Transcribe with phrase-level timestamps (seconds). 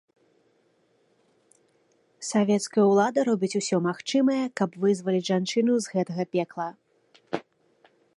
[2.29, 6.67] Савецкая ўлада робіць усё магчымае, каб вызваліць жанчыну з гэтага пекла.